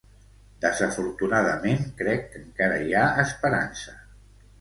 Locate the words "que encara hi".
2.31-2.97